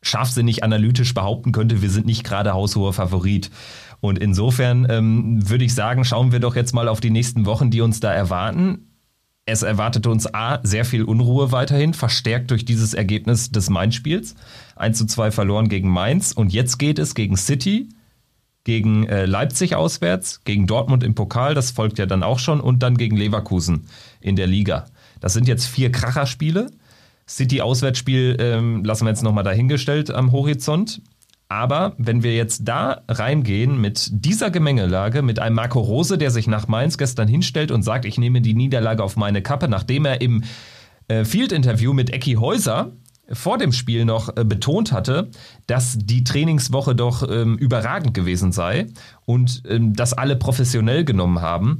[0.00, 3.50] scharfsinnig analytisch behaupten könnte, wir sind nicht gerade haushoher Favorit.
[3.98, 7.72] Und insofern ähm, würde ich sagen, schauen wir doch jetzt mal auf die nächsten Wochen,
[7.72, 8.85] die uns da erwarten
[9.46, 14.34] es erwartete uns A, sehr viel Unruhe weiterhin, verstärkt durch dieses Ergebnis des Mainz-Spiels.
[14.74, 16.32] 1 zu 2 verloren gegen Mainz.
[16.32, 17.88] Und jetzt geht es gegen City,
[18.64, 22.82] gegen äh, Leipzig auswärts, gegen Dortmund im Pokal, das folgt ja dann auch schon, und
[22.82, 23.86] dann gegen Leverkusen
[24.20, 24.86] in der Liga.
[25.20, 26.72] Das sind jetzt vier Kracherspiele.
[27.28, 31.00] City-Auswärtsspiel ähm, lassen wir jetzt nochmal dahingestellt am Horizont.
[31.48, 36.48] Aber wenn wir jetzt da reingehen mit dieser Gemengelage, mit einem Marco Rose, der sich
[36.48, 40.20] nach Mainz gestern hinstellt und sagt, ich nehme die Niederlage auf meine Kappe, nachdem er
[40.20, 40.42] im
[41.08, 42.92] äh, Field-Interview mit Ecki Häuser
[43.32, 45.30] vor dem Spiel noch äh, betont hatte,
[45.66, 48.86] dass die Trainingswoche doch ähm, überragend gewesen sei
[49.24, 51.78] und ähm, dass alle professionell genommen haben.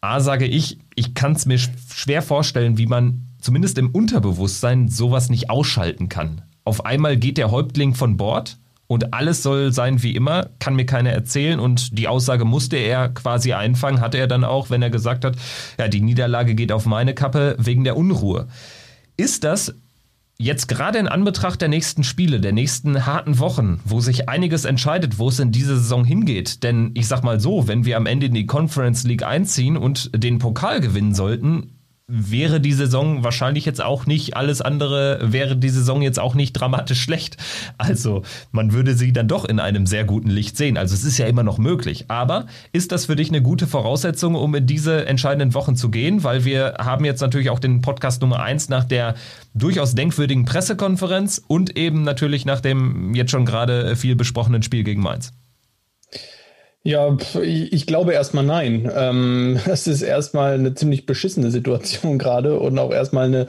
[0.00, 5.28] A sage ich, ich kann es mir schwer vorstellen, wie man zumindest im Unterbewusstsein sowas
[5.30, 6.42] nicht ausschalten kann.
[6.64, 8.58] Auf einmal geht der Häuptling von Bord
[8.92, 13.08] und alles soll sein wie immer, kann mir keiner erzählen und die Aussage musste er
[13.08, 15.36] quasi einfangen, hatte er dann auch, wenn er gesagt hat,
[15.78, 18.48] ja, die Niederlage geht auf meine Kappe wegen der Unruhe.
[19.16, 19.74] Ist das
[20.36, 25.18] jetzt gerade in Anbetracht der nächsten Spiele, der nächsten harten Wochen, wo sich einiges entscheidet,
[25.18, 26.62] wo es in diese Saison hingeht.
[26.62, 30.10] Denn ich sag mal so, wenn wir am Ende in die Conference League einziehen und
[30.14, 31.71] den Pokal gewinnen sollten,
[32.06, 36.52] wäre die Saison wahrscheinlich jetzt auch nicht alles andere, wäre die Saison jetzt auch nicht
[36.52, 37.36] dramatisch schlecht.
[37.78, 40.76] Also man würde sie dann doch in einem sehr guten Licht sehen.
[40.76, 42.06] Also es ist ja immer noch möglich.
[42.08, 46.24] Aber ist das für dich eine gute Voraussetzung, um in diese entscheidenden Wochen zu gehen?
[46.24, 49.14] Weil wir haben jetzt natürlich auch den Podcast Nummer eins nach der
[49.54, 55.02] durchaus denkwürdigen Pressekonferenz und eben natürlich nach dem jetzt schon gerade viel besprochenen Spiel gegen
[55.02, 55.32] Mainz.
[56.84, 58.90] Ja, ich glaube erstmal nein.
[58.94, 63.46] Ähm, es ist erstmal eine ziemlich beschissene Situation gerade und auch erstmal eine,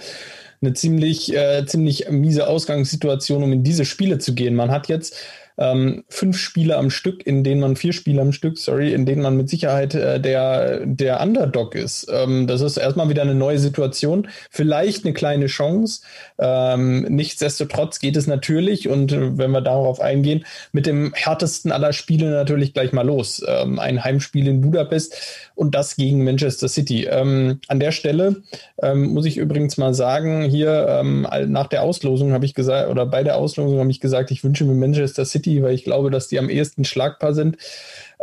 [0.61, 4.55] eine ziemlich, äh, ziemlich miese Ausgangssituation, um in diese Spiele zu gehen.
[4.55, 5.15] Man hat jetzt
[5.57, 9.21] ähm, fünf Spiele am Stück, in denen man vier Spiele am Stück, sorry, in denen
[9.21, 12.07] man mit Sicherheit äh, der, der Underdog ist.
[12.11, 16.01] Ähm, das ist erstmal wieder eine neue Situation, vielleicht eine kleine Chance.
[16.39, 21.93] Ähm, nichtsdestotrotz geht es natürlich, und äh, wenn wir darauf eingehen, mit dem härtesten aller
[21.93, 23.43] Spiele natürlich gleich mal los.
[23.47, 25.15] Ähm, ein Heimspiel in Budapest
[25.55, 27.05] und das gegen Manchester City.
[27.05, 28.43] Ähm, an der Stelle
[28.81, 33.05] ähm, muss ich übrigens mal sagen, hier ähm, nach der Auslosung habe ich gesagt, oder
[33.05, 36.27] bei der Auslosung habe ich gesagt, ich wünsche mir Manchester City, weil ich glaube, dass
[36.27, 37.57] die am ehesten schlagbar sind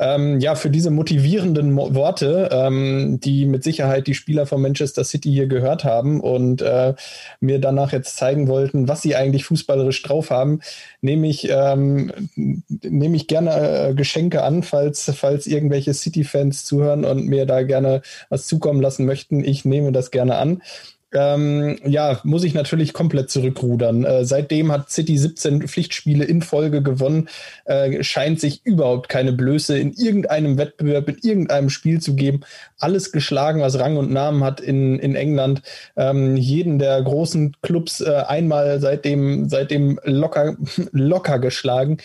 [0.01, 5.05] ähm, ja, für diese motivierenden Mo Worte, ähm, die mit Sicherheit die Spieler von Manchester
[5.05, 6.95] City hier gehört haben und äh,
[7.41, 10.61] mir danach jetzt zeigen wollten, was sie eigentlich fußballerisch drauf haben,
[11.03, 17.27] nehme ich, ähm, nehme ich gerne äh, Geschenke an, falls, falls irgendwelche City-Fans zuhören und
[17.27, 19.45] mir da gerne was zukommen lassen möchten.
[19.45, 20.63] Ich nehme das gerne an
[21.13, 24.05] ähm, ja, muss ich natürlich komplett zurückrudern.
[24.05, 27.29] Äh, seitdem hat City 17 Pflichtspiele in Folge gewonnen,
[27.65, 32.41] äh, scheint sich überhaupt keine Blöße in irgendeinem Wettbewerb, in irgendeinem Spiel zu geben.
[32.79, 35.63] Alles geschlagen, was Rang und Namen hat in, in England.
[35.97, 40.57] Ähm, jeden der großen Clubs äh, einmal seitdem, seitdem locker,
[40.93, 41.99] locker geschlagen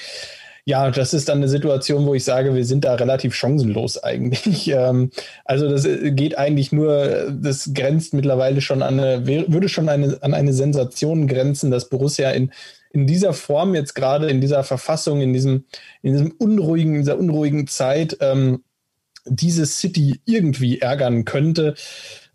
[0.67, 4.65] ja, das ist dann eine Situation, wo ich sage, wir sind da relativ chancenlos eigentlich.
[4.75, 5.11] Ähm,
[5.45, 10.17] also das äh, geht eigentlich nur, das grenzt mittlerweile schon an eine, würde schon eine,
[10.21, 12.51] an eine Sensation grenzen, dass Borussia in,
[12.91, 15.65] in dieser Form jetzt gerade, in dieser Verfassung, in diesem,
[16.01, 18.63] in diesem unruhigen, in dieser unruhigen Zeit, ähm,
[19.25, 21.75] diese City irgendwie ärgern könnte.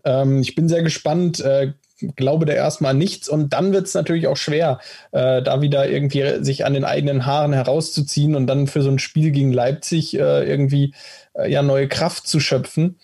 [0.04, 1.40] Ähm, ich bin sehr gespannt.
[1.40, 1.72] Äh,
[2.16, 4.80] glaube da erstmal nichts und dann wird es natürlich auch schwer,
[5.12, 8.98] äh, da wieder irgendwie sich an den eigenen Haaren herauszuziehen und dann für so ein
[8.98, 10.94] Spiel gegen Leipzig äh, irgendwie
[11.34, 12.96] äh, ja neue Kraft zu schöpfen.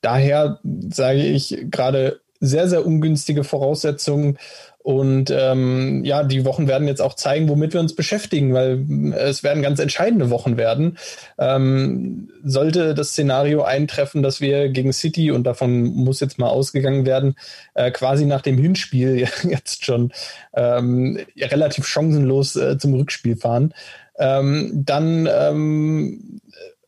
[0.00, 4.38] Daher sage ich gerade sehr, sehr ungünstige Voraussetzungen
[4.84, 9.42] und ähm, ja, die Wochen werden jetzt auch zeigen, womit wir uns beschäftigen, weil es
[9.42, 10.98] werden ganz entscheidende Wochen werden.
[11.38, 17.06] Ähm, sollte das Szenario eintreffen, dass wir gegen City, und davon muss jetzt mal ausgegangen
[17.06, 17.34] werden,
[17.72, 20.12] äh, quasi nach dem Hinspiel jetzt schon
[20.52, 23.72] ähm, relativ chancenlos äh, zum Rückspiel fahren,
[24.18, 26.40] ähm, dann ähm,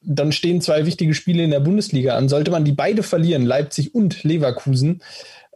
[0.06, 2.28] dann stehen zwei wichtige Spiele in der Bundesliga an.
[2.28, 5.02] Sollte man die beide verlieren, Leipzig und Leverkusen,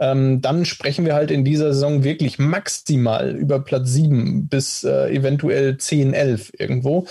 [0.00, 5.14] ähm, dann sprechen wir halt in dieser Saison wirklich maximal über Platz 7 bis äh,
[5.14, 7.06] eventuell 10, 11 irgendwo.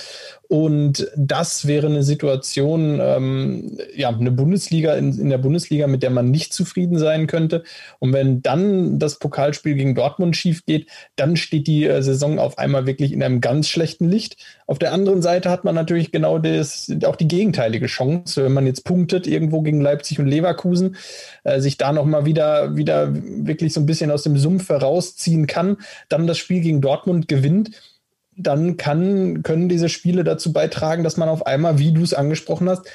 [0.50, 6.10] Und das wäre eine Situation, ähm, ja, eine Bundesliga in, in der Bundesliga, mit der
[6.10, 7.64] man nicht zufrieden sein könnte.
[8.00, 12.58] Und wenn dann das Pokalspiel gegen Dortmund schief geht, dann steht die äh, Saison auf
[12.58, 14.38] einmal wirklich in einem ganz schlechten Licht.
[14.66, 18.66] Auf der anderen Seite hat man natürlich genau das, auch die gegenteilige Chance, wenn man
[18.66, 20.96] jetzt punktet irgendwo gegen Leipzig und Leverkusen,
[21.44, 25.78] äh, sich da nochmal wieder, wieder wirklich so ein bisschen aus dem Sumpf herausziehen kann,
[26.08, 27.70] dann das Spiel gegen Dortmund gewinnt
[28.40, 32.70] dann kann, können diese Spiele dazu beitragen, dass man auf einmal, wie du es angesprochen
[32.70, 32.90] hast,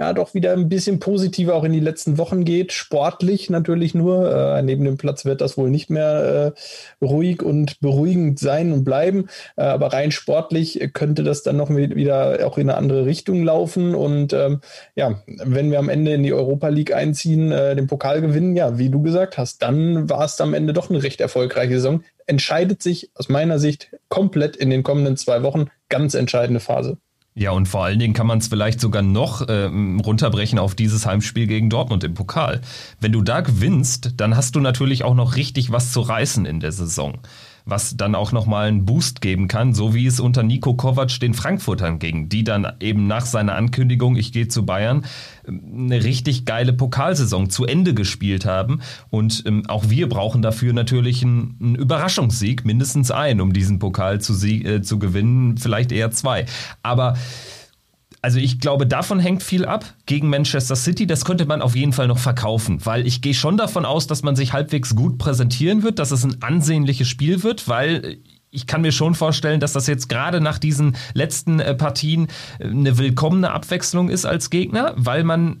[0.00, 2.72] ja doch wieder ein bisschen positiver auch in die letzten Wochen geht.
[2.72, 4.34] Sportlich natürlich nur.
[4.34, 8.82] Äh, neben dem Platz wird das wohl nicht mehr äh, ruhig und beruhigend sein und
[8.82, 9.28] bleiben.
[9.56, 13.94] Äh, aber rein sportlich könnte das dann noch wieder auch in eine andere Richtung laufen.
[13.94, 14.62] Und ähm,
[14.96, 18.78] ja, wenn wir am Ende in die Europa League einziehen, äh, den Pokal gewinnen, ja,
[18.78, 22.02] wie du gesagt hast, dann war es am Ende doch eine recht erfolgreiche Saison.
[22.26, 25.66] Entscheidet sich aus meiner Sicht komplett in den kommenden zwei Wochen.
[25.90, 26.96] Ganz entscheidende Phase.
[27.34, 31.06] Ja, und vor allen Dingen kann man es vielleicht sogar noch äh, runterbrechen auf dieses
[31.06, 32.60] Heimspiel gegen Dortmund im Pokal.
[33.00, 36.60] Wenn du da gewinnst, dann hast du natürlich auch noch richtig was zu reißen in
[36.60, 37.20] der Saison
[37.64, 41.34] was dann auch nochmal einen Boost geben kann, so wie es unter Nico Kovac den
[41.34, 45.04] Frankfurtern ging, die dann eben nach seiner Ankündigung, ich gehe zu Bayern,
[45.46, 48.80] eine richtig geile Pokalsaison zu Ende gespielt haben.
[49.10, 54.20] Und ähm, auch wir brauchen dafür natürlich einen, einen Überraschungssieg, mindestens einen, um diesen Pokal
[54.20, 56.46] zu, äh, zu gewinnen, vielleicht eher zwei.
[56.82, 57.14] Aber
[58.22, 61.06] also ich glaube, davon hängt viel ab gegen Manchester City.
[61.06, 64.22] Das könnte man auf jeden Fall noch verkaufen, weil ich gehe schon davon aus, dass
[64.22, 68.18] man sich halbwegs gut präsentieren wird, dass es ein ansehnliches Spiel wird, weil
[68.50, 72.28] ich kann mir schon vorstellen, dass das jetzt gerade nach diesen letzten äh, Partien
[72.58, 75.60] äh, eine willkommene Abwechslung ist als Gegner, weil man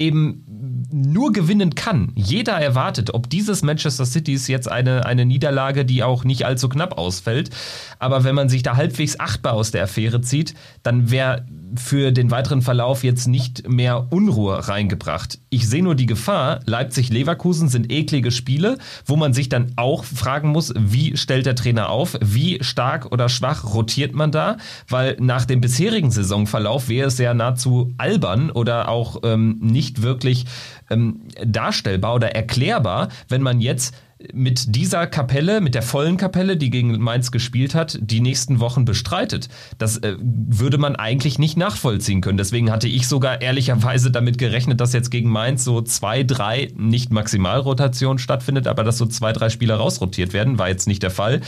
[0.00, 0.44] eben
[0.92, 2.12] nur gewinnen kann.
[2.16, 6.68] Jeder erwartet, ob dieses Manchester City ist jetzt eine, eine Niederlage, die auch nicht allzu
[6.68, 7.50] knapp ausfällt.
[7.98, 12.30] Aber wenn man sich da halbwegs achtbar aus der Affäre zieht, dann wäre für den
[12.30, 15.38] weiteren Verlauf jetzt nicht mehr Unruhe reingebracht.
[15.50, 20.48] Ich sehe nur die Gefahr, Leipzig-Leverkusen sind eklige Spiele, wo man sich dann auch fragen
[20.48, 24.56] muss, wie stellt der Trainer auf, wie stark oder schwach rotiert man da,
[24.88, 30.46] weil nach dem bisherigen Saisonverlauf wäre es ja nahezu albern oder auch ähm, nicht wirklich
[30.90, 33.94] ähm, darstellbar oder erklärbar, wenn man jetzt
[34.32, 38.84] mit dieser Kapelle, mit der vollen Kapelle, die gegen Mainz gespielt hat, die nächsten Wochen
[38.84, 39.48] bestreitet.
[39.78, 42.36] Das äh, würde man eigentlich nicht nachvollziehen können.
[42.36, 47.12] Deswegen hatte ich sogar ehrlicherweise damit gerechnet, dass jetzt gegen Mainz so zwei, drei, nicht
[47.12, 51.40] Maximalrotation stattfindet, aber dass so zwei, drei Spieler rausrotiert werden, war jetzt nicht der Fall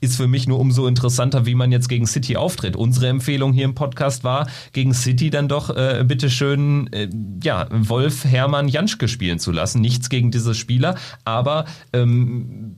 [0.00, 2.76] ist für mich nur umso interessanter, wie man jetzt gegen City auftritt.
[2.76, 7.08] Unsere Empfehlung hier im Podcast war, gegen City dann doch äh, bitteschön, äh,
[7.42, 9.80] ja, Wolf, Hermann, Janschke spielen zu lassen.
[9.80, 12.76] Nichts gegen diese Spieler, aber ähm,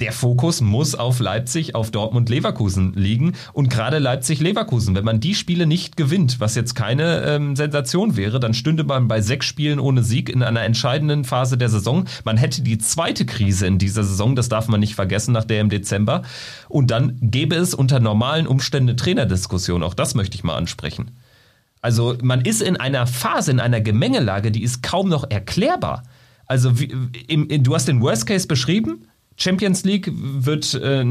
[0.00, 3.34] der Fokus muss auf Leipzig, auf Dortmund, Leverkusen liegen.
[3.52, 8.40] Und gerade Leipzig-Leverkusen, wenn man die Spiele nicht gewinnt, was jetzt keine ähm, Sensation wäre,
[8.40, 12.06] dann stünde man bei sechs Spielen ohne Sieg in einer entscheidenden Phase der Saison.
[12.24, 15.60] Man hätte die zweite Krise in dieser Saison, das darf man nicht vergessen, nach der
[15.60, 16.22] im Dezember.
[16.68, 19.82] Und dann gäbe es unter normalen Umständen eine Trainerdiskussion.
[19.82, 21.10] Auch das möchte ich mal ansprechen.
[21.82, 26.04] Also man ist in einer Phase, in einer Gemengelage, die ist kaum noch erklärbar.
[26.46, 26.92] Also wie,
[27.28, 29.06] im, du hast den Worst Case beschrieben.
[29.40, 31.04] Champions League wird, äh,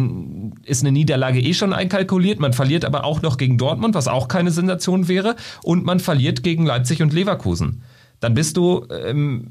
[0.63, 2.39] ist eine Niederlage eh schon einkalkuliert.
[2.39, 5.35] Man verliert aber auch noch gegen Dortmund, was auch keine Sensation wäre.
[5.63, 7.83] Und man verliert gegen Leipzig und Leverkusen.
[8.19, 9.49] Dann bist du ähm,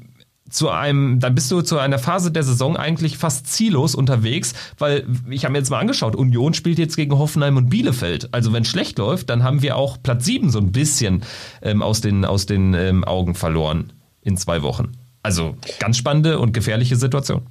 [0.49, 5.05] zu einem, dann bist du zu einer Phase der Saison eigentlich fast ziellos unterwegs, weil
[5.29, 8.33] ich habe mir jetzt mal angeschaut, Union spielt jetzt gegen Hoffenheim und Bielefeld.
[8.33, 11.23] Also wenn schlecht läuft, dann haben wir auch Platz 7 so ein bisschen
[11.61, 14.93] ähm, aus den, aus den ähm, Augen verloren in zwei Wochen.
[15.21, 17.41] Also ganz spannende und gefährliche Situation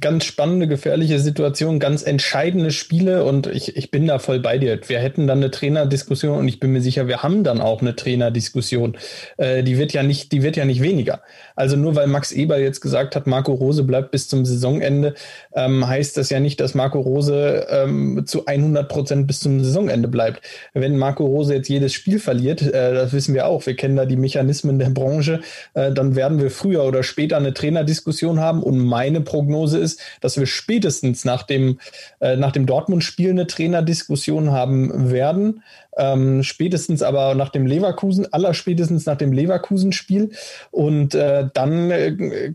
[0.00, 4.80] ganz spannende, gefährliche Situation, ganz entscheidende Spiele und ich, ich bin da voll bei dir.
[4.86, 7.94] Wir hätten dann eine Trainerdiskussion und ich bin mir sicher, wir haben dann auch eine
[7.94, 8.96] Trainerdiskussion.
[9.36, 11.22] Äh, die wird ja nicht, die wird ja nicht weniger.
[11.56, 15.14] Also nur weil Max Eber jetzt gesagt hat, Marco Rose bleibt bis zum Saisonende,
[15.54, 20.08] ähm, heißt das ja nicht, dass Marco Rose ähm, zu 100 Prozent bis zum Saisonende
[20.08, 20.40] bleibt.
[20.72, 24.06] Wenn Marco Rose jetzt jedes Spiel verliert, äh, das wissen wir auch, wir kennen da
[24.06, 25.40] die Mechanismen der Branche,
[25.74, 30.38] äh, dann werden wir früher oder später eine Trainerdiskussion haben und meine Prognose ist, dass
[30.38, 31.78] wir spätestens nach dem,
[32.20, 35.62] äh, dem Dortmund-Spiel eine Trainerdiskussion haben werden.
[35.96, 40.32] Ähm, spätestens aber nach dem Leverkusen, aller spätestens nach dem Leverkusen-Spiel.
[40.70, 42.54] Und äh, dann äh,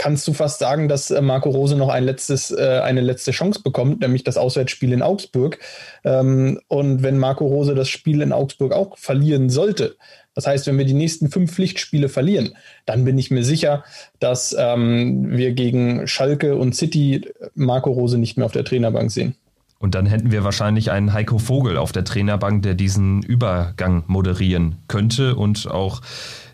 [0.00, 3.60] kannst du fast sagen, dass äh, Marco Rose noch ein letztes, äh, eine letzte Chance
[3.62, 5.58] bekommt, nämlich das Auswärtsspiel in Augsburg.
[6.04, 9.96] Ähm, und wenn Marco Rose das Spiel in Augsburg auch verlieren sollte,
[10.34, 12.54] das heißt, wenn wir die nächsten fünf Pflichtspiele verlieren,
[12.86, 13.84] dann bin ich mir sicher,
[14.20, 19.34] dass ähm, wir gegen Schalke und City Marco Rose nicht mehr auf der Trainerbank sehen.
[19.80, 24.76] Und dann hätten wir wahrscheinlich einen Heiko Vogel auf der Trainerbank, der diesen Übergang moderieren
[24.88, 26.00] könnte und auch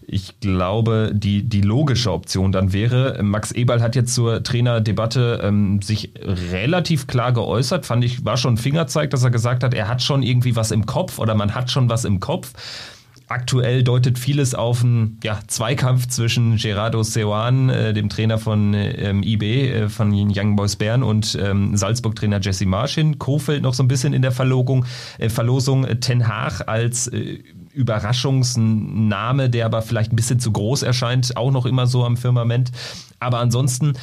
[0.08, 5.82] ich glaube, die, die logische Option dann wäre, Max Eberl hat jetzt zur Trainerdebatte ähm,
[5.82, 6.12] sich
[6.52, 10.02] relativ klar geäußert, fand ich, war schon ein Fingerzeig, dass er gesagt hat, er hat
[10.02, 12.52] schon irgendwie was im Kopf oder man hat schon was im Kopf.
[13.28, 19.24] Aktuell deutet vieles auf einen ja, Zweikampf zwischen Gerardo Seoane, äh, dem Trainer von ähm,
[19.24, 23.18] IB, äh, von Young Boys Bern und ähm, Salzburg-Trainer Jesse Marsch hin.
[23.18, 24.84] Kofeld noch so ein bisschen in der Verlogung,
[25.18, 25.84] äh, Verlosung.
[25.98, 27.40] Ten Haag als äh,
[27.76, 32.72] Überraschungsname, der aber vielleicht ein bisschen zu groß erscheint, auch noch immer so am Firmament.
[33.18, 33.94] Aber ansonsten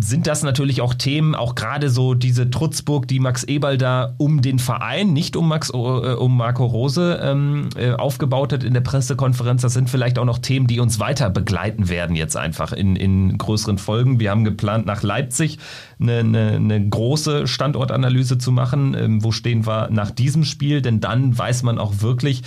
[0.00, 4.42] sind das natürlich auch Themen, auch gerade so diese Trutzburg, die Max Eberl da um
[4.42, 8.80] den Verein, nicht um Max, äh, um Marco Rose ähm, äh, aufgebaut hat in der
[8.80, 9.62] Pressekonferenz.
[9.62, 13.38] Das sind vielleicht auch noch Themen, die uns weiter begleiten werden jetzt einfach in, in
[13.38, 14.20] größeren Folgen.
[14.20, 15.58] Wir haben geplant, nach Leipzig
[16.00, 18.94] eine, eine, eine große Standortanalyse zu machen.
[18.94, 20.82] Ähm, wo stehen wir nach diesem Spiel?
[20.82, 22.42] Denn dann weiß man auch wirklich,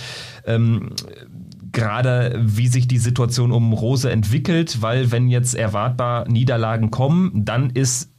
[0.46, 0.90] ähm,
[1.76, 7.68] gerade wie sich die Situation um Rose entwickelt, weil wenn jetzt erwartbar Niederlagen kommen, dann
[7.68, 8.15] ist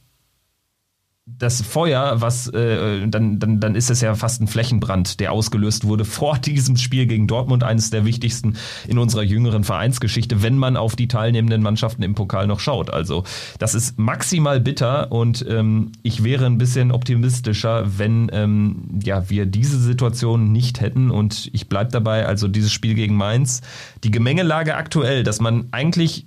[1.38, 5.84] das Feuer, was äh, dann, dann, dann ist es ja fast ein Flächenbrand, der ausgelöst
[5.84, 8.54] wurde vor diesem Spiel gegen Dortmund, eines der wichtigsten
[8.86, 12.90] in unserer jüngeren Vereinsgeschichte, wenn man auf die teilnehmenden Mannschaften im Pokal noch schaut.
[12.90, 13.24] Also
[13.58, 19.46] das ist maximal bitter und ähm, ich wäre ein bisschen optimistischer, wenn ähm, ja, wir
[19.46, 21.10] diese Situation nicht hätten.
[21.10, 23.60] Und ich bleibe dabei, also dieses Spiel gegen Mainz,
[24.04, 26.26] die Gemengelage aktuell, dass man eigentlich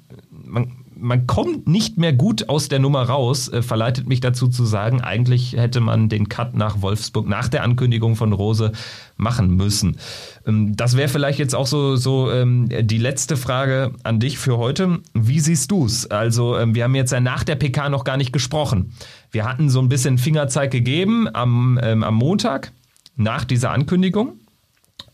[0.51, 4.65] man, man kommt nicht mehr gut aus der Nummer raus, äh, verleitet mich dazu zu
[4.65, 8.71] sagen, eigentlich hätte man den Cut nach Wolfsburg nach der Ankündigung von Rose
[9.17, 9.97] machen müssen.
[10.45, 14.57] Ähm, das wäre vielleicht jetzt auch so, so ähm, die letzte Frage an dich für
[14.57, 14.99] heute.
[15.13, 16.05] Wie siehst du's?
[16.05, 18.93] Also ähm, wir haben jetzt ja nach der PK noch gar nicht gesprochen.
[19.31, 22.71] Wir hatten so ein bisschen Fingerzeig gegeben am, ähm, am Montag
[23.15, 24.39] nach dieser Ankündigung.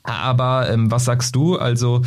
[0.03, 1.57] Aber ähm, was sagst du?
[1.57, 2.01] Also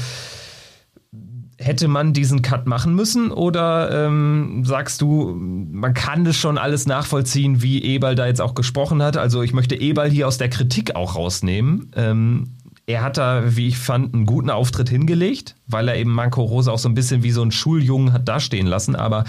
[1.61, 6.87] hätte man diesen Cut machen müssen oder ähm, sagst du, man kann das schon alles
[6.87, 9.19] nachvollziehen, wie Eberl da jetzt auch gesprochen hat?
[9.19, 11.91] Also ich möchte Eberl hier aus der Kritik auch rausnehmen.
[11.95, 12.57] Ähm,
[12.87, 16.73] er hat da, wie ich fand, einen guten Auftritt hingelegt, weil er eben Marco Rose
[16.73, 18.97] auch so ein bisschen wie so ein Schuljungen hat dastehen lassen.
[18.97, 19.25] Aber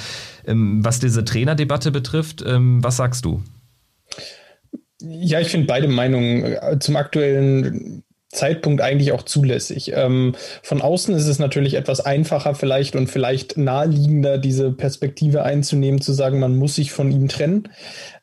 [0.48, 3.44] ähm, was diese Trainerdebatte betrifft, ähm, was sagst du?
[5.02, 9.92] Ja, ich finde beide Meinungen äh, zum aktuellen Zeitpunkt eigentlich auch zulässig.
[9.96, 16.02] Ähm, von außen ist es natürlich etwas einfacher vielleicht und vielleicht naheliegender, diese Perspektive einzunehmen,
[16.02, 17.70] zu sagen, man muss sich von ihm trennen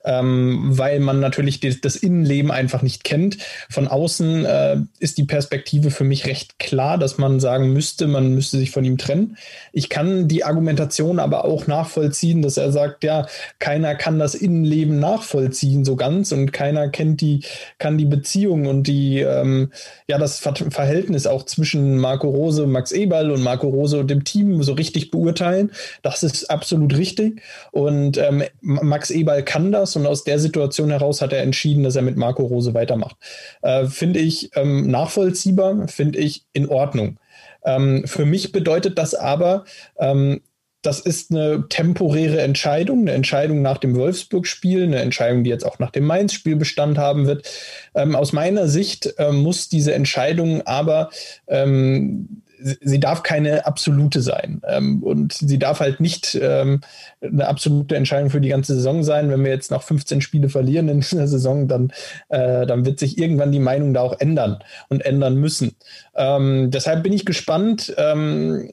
[0.09, 3.36] ähm, weil man natürlich die, das Innenleben einfach nicht kennt.
[3.68, 8.34] Von außen äh, ist die Perspektive für mich recht klar, dass man sagen müsste, man
[8.34, 9.36] müsste sich von ihm trennen.
[9.70, 13.26] Ich kann die Argumentation aber auch nachvollziehen, dass er sagt, ja,
[13.59, 17.44] keiner kann das Innenleben nachvollziehen so ganz und keiner kennt die,
[17.78, 19.72] kann die Beziehung und die, ähm,
[20.09, 24.24] ja, das Ver Verhältnis auch zwischen Marco Rose, Max Eberl und Marco Rose und dem
[24.24, 25.70] Team so richtig beurteilen.
[26.02, 27.42] Das ist absolut richtig.
[27.72, 31.96] Und ähm, Max Eberl kann das und aus der Situation heraus hat er entschieden, dass
[31.96, 33.16] er mit Marco Rose weitermacht.
[33.62, 37.18] Äh, finde ich ähm, nachvollziehbar, finde ich in Ordnung.
[37.64, 39.64] Ähm, für mich bedeutet das aber,
[39.99, 40.40] ähm,
[40.82, 45.80] das ist eine temporäre Entscheidung, eine Entscheidung nach dem Wolfsburg-Spiel, eine Entscheidung, die jetzt auch
[45.80, 47.49] nach dem Mainz-Spiel Bestand haben wird.
[47.94, 51.11] Ähm, aus meiner Sicht äh, muss diese Entscheidung aber
[51.49, 54.61] ähm, sie darf keine absolute sein.
[54.66, 56.80] Ähm, und sie darf halt nicht ähm,
[57.20, 59.30] eine absolute Entscheidung für die ganze Saison sein.
[59.30, 61.92] Wenn wir jetzt noch 15 Spiele verlieren in dieser Saison, dann,
[62.28, 65.76] äh, dann wird sich irgendwann die Meinung da auch ändern und ändern müssen.
[66.14, 67.94] Ähm, deshalb bin ich gespannt.
[67.96, 68.72] Ähm,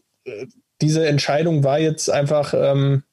[0.82, 3.04] diese Entscheidung war jetzt einfach ähm,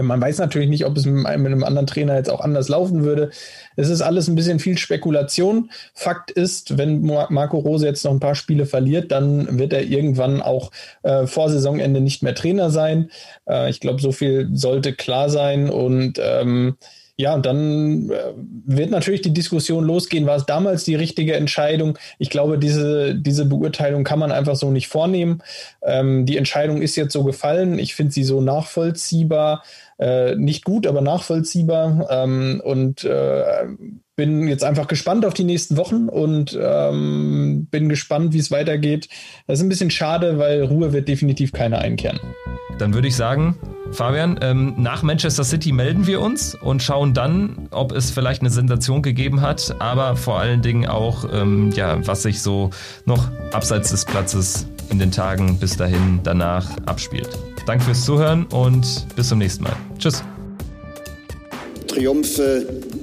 [0.00, 3.30] man weiß natürlich nicht, ob es mit einem, anderen Trainer jetzt auch anders laufen würde.
[3.76, 5.70] Es ist alles ein bisschen viel Spekulation.
[5.92, 10.40] Fakt ist, wenn Marco Rose jetzt noch ein paar Spiele verliert, dann wird er irgendwann
[10.40, 10.70] auch
[11.02, 13.10] äh, vor Saisonende nicht mehr Trainer sein.
[13.46, 16.76] Äh, ich glaube, so viel sollte klar sein und ähm,
[17.22, 18.32] ja, und dann äh,
[18.66, 21.96] wird natürlich die Diskussion losgehen, war es damals die richtige Entscheidung?
[22.18, 25.40] Ich glaube, diese, diese Beurteilung kann man einfach so nicht vornehmen.
[25.82, 27.78] Ähm, die Entscheidung ist jetzt so gefallen.
[27.78, 29.62] Ich finde sie so nachvollziehbar.
[30.00, 32.08] Äh, nicht gut, aber nachvollziehbar.
[32.10, 33.66] Ähm, und äh,
[34.22, 39.08] bin jetzt einfach gespannt auf die nächsten Wochen und ähm, bin gespannt, wie es weitergeht.
[39.48, 42.20] Das ist ein bisschen schade, weil Ruhe wird definitiv keiner einkehren.
[42.78, 43.56] Dann würde ich sagen,
[43.90, 48.50] Fabian, ähm, nach Manchester City melden wir uns und schauen dann, ob es vielleicht eine
[48.50, 52.70] Sensation gegeben hat, aber vor allen Dingen auch, ähm, ja, was sich so
[53.04, 57.28] noch abseits des Platzes in den Tagen bis dahin danach abspielt.
[57.66, 59.74] Danke fürs Zuhören und bis zum nächsten Mal.
[59.98, 60.22] Tschüss.
[61.88, 62.64] Triumphe